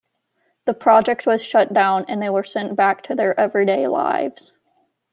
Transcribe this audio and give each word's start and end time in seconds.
The 0.65 0.73
project 0.73 1.27
was 1.27 1.43
shut 1.45 1.71
down 1.73 2.05
and 2.07 2.19
they 2.19 2.29
were 2.31 2.43
sent 2.43 2.75
back 2.75 3.03
to 3.03 3.13
their 3.13 3.39
everyday 3.39 3.85
lives. 3.85 4.51